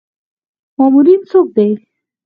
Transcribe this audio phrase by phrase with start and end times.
[0.77, 1.67] مامورین څوک دي؟